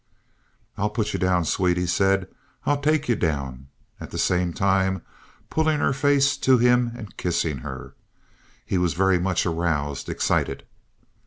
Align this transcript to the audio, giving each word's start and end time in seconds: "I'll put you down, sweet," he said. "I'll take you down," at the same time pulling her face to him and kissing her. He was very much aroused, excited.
"I'll 0.79 0.89
put 0.89 1.13
you 1.13 1.19
down, 1.19 1.45
sweet," 1.45 1.77
he 1.77 1.85
said. 1.85 2.27
"I'll 2.65 2.81
take 2.81 3.07
you 3.07 3.15
down," 3.15 3.67
at 3.99 4.09
the 4.09 4.17
same 4.17 4.51
time 4.51 5.03
pulling 5.51 5.77
her 5.77 5.93
face 5.93 6.37
to 6.37 6.57
him 6.57 6.91
and 6.95 7.15
kissing 7.17 7.59
her. 7.59 7.93
He 8.65 8.79
was 8.79 8.95
very 8.95 9.19
much 9.19 9.45
aroused, 9.45 10.09
excited. 10.09 10.63